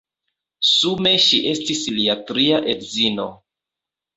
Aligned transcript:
Sume 0.69 1.11
ŝi 1.27 1.41
estis 1.51 1.83
lia 1.99 2.15
tria 2.31 2.63
edzino. 2.75 3.29